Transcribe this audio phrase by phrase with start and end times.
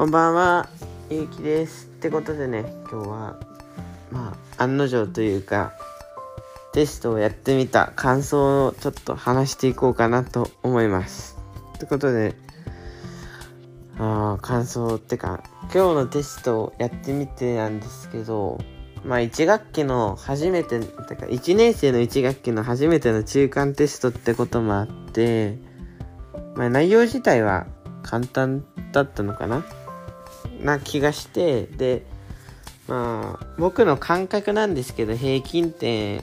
[0.00, 0.66] こんばんは、
[1.10, 1.84] ゆうきです。
[1.84, 3.38] ってことでね、今日は、
[4.10, 5.74] まあ、案の定というか、
[6.72, 11.36] テストをやってみた感想をちょっと話していこうかなと思います。
[11.76, 12.34] ってことで、
[13.98, 18.56] あ感想ってか、今日のテストをやってみてなんですけど、
[19.04, 25.58] まあ1学期の初めて、てか1年生の1学期の初めての中間テストってこともあって、
[26.54, 27.66] まあ内容自体は
[28.02, 29.62] 簡単だったのかな
[30.62, 32.04] な気がして、で、
[32.88, 36.22] まあ僕の感覚なんですけど平均点、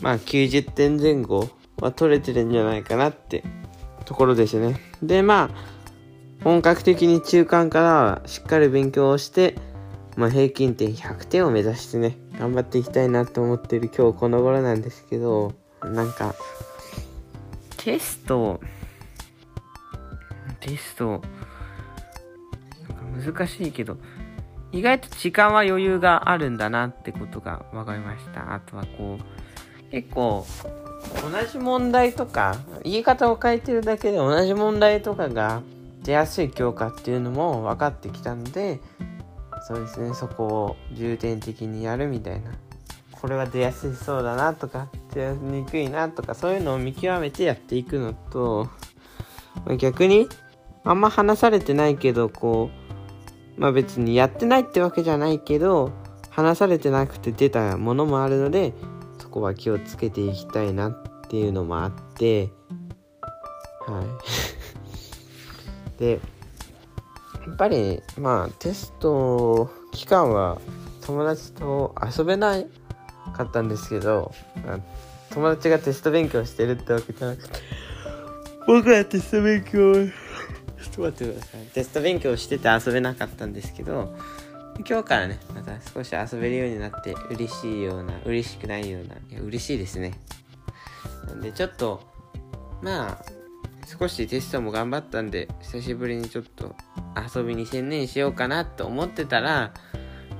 [0.00, 1.48] まあ90点前後
[1.80, 3.44] は取れてるんじゃないかなって
[4.04, 4.80] ところですね。
[5.02, 5.72] で、まあ
[6.44, 9.56] 本格的に中間からしっかり勉強をして、
[10.16, 16.34] まあ、平均点100点を目指してね、頑張っていきたいなと思ってる今日この頃なんですけど、なんか、
[17.78, 18.60] テスト、
[20.60, 21.22] テスト、
[23.22, 23.96] 難しいけど、
[24.72, 28.54] 意外と時間は余裕があるんだなってことが分かりました。
[28.54, 30.46] あとはこう、結構、
[31.30, 35.62] 同じ問題とか、言い方を変えてるだけで同じ問題とかが
[36.02, 38.80] 出やすい教科っていうのも分かってきたので、
[39.68, 42.52] そうですね、そこを重点的にやるみたいな。
[43.12, 48.68] これは出やすそうだなとか、出やすにくいなとか、そういうのを見極めてやっていくのと、
[49.78, 50.28] 逆に、
[50.82, 52.81] あんま話されてないけど、こう、
[53.56, 55.92] まあ別にやってないってわけじゃないけど、
[56.30, 58.72] 話されてなくて出たものもあるので、
[59.18, 62.50] そこは気をつけていきたいなっていうのもあって、
[63.86, 64.06] はい。
[65.98, 66.20] で、
[67.46, 70.58] やっぱり、まあ、テスト期間は
[71.04, 72.66] 友達と遊べない
[73.34, 74.32] かったんですけど、
[75.30, 77.58] 友達がテスト勉強してるってわけじゃなくて、
[78.66, 79.94] 僕はテスト勉強、
[80.82, 81.66] ちょっと待ってください。
[81.66, 84.14] テスト勉強してて遊べなかったんですけど、
[84.88, 90.18] 今日からね、また少し遊べるようになって嬉しいような、嬉しくないような、いや、嬉しいですね。
[91.26, 92.02] なんでちょっと、
[92.82, 93.24] まあ、
[93.86, 96.74] 少しテストも頑張ったんで、久しぶりにちょっと
[97.36, 99.72] 遊びに専念しようかなと思ってたら、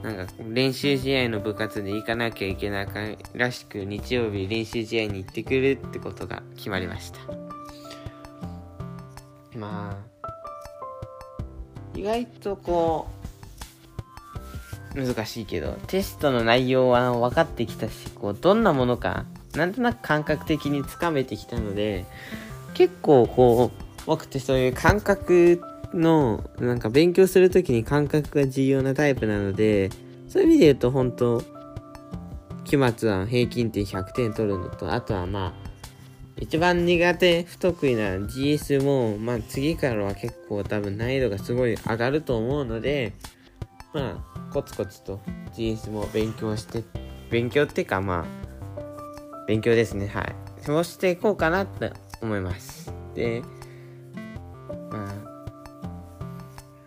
[0.02, 7.20] なんか練習試合の部活で行かなきゃいけないらしく、日曜日練習試合に行ってくるってことが決まりました。
[9.56, 10.11] まあ、
[11.94, 13.08] 意外とこ
[14.94, 22.04] う、難しいけど、テストの内容は分かってきたし、こう、どんなものか、なんとなく感覚的につかめてきたので、
[22.74, 25.60] 結構こう、僕ってそういう感覚
[25.94, 29.90] の、なんか勉強するときに感覚が重要なタイプなので、
[30.28, 31.42] そういう意味で言うと本当
[32.64, 35.61] 期末は平均点100点取るのと、あとはまあ、
[36.42, 43.12] 一番苦手、不得意な GS も、まあ次からは結構多分難易度がすごい上がると思うので、
[43.94, 45.20] まあ、コツコツと
[45.54, 46.82] GS も勉強して、
[47.30, 50.34] 勉強っていうかまあ、勉強ですね、はい。
[50.62, 52.92] そうしていこうかなって思います。
[53.14, 53.40] で、
[54.90, 55.14] まあ、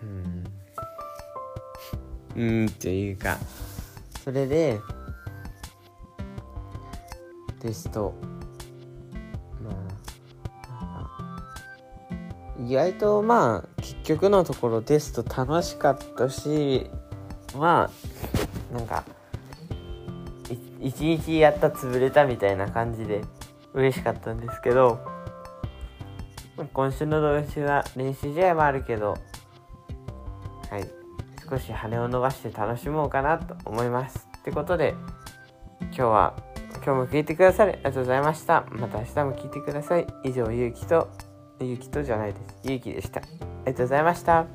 [0.03, 0.43] うん、
[2.35, 3.37] うーんというか、
[4.21, 4.81] それで、
[7.61, 8.13] テスト、
[12.59, 16.89] 意外とまあ、結局のところテスト楽しかったし、
[17.57, 17.89] ま
[18.71, 19.03] あ、なんか、
[20.79, 23.21] 一日やった潰れたみたいな感じで
[23.73, 24.99] 嬉しかったんですけど、
[26.73, 29.17] 今週の土週は練習試合もあるけど、
[30.69, 30.89] はい、
[31.49, 34.27] 少し羽を伸ばして楽しもうかなと思います。
[34.39, 34.95] ってことで、
[35.81, 36.33] 今日は、
[36.75, 38.65] 今日も聞いてくださりありがとうございました。
[38.71, 40.07] また明日も聞いてください。
[40.23, 41.09] 以上、ゆうきと、
[41.59, 42.57] ゆきとじゃないです。
[42.63, 43.21] ゆうきでした。
[43.21, 43.23] あ
[43.65, 44.45] りがとうございました。